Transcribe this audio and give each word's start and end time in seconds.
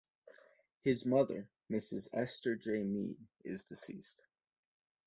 His 0.83 1.05
mother, 1.05 1.47
Mrs. 1.71 2.09
Esther 2.11 2.55
J. 2.55 2.83
Meade, 2.85 3.19
is 3.45 3.65
deceased. 3.65 4.23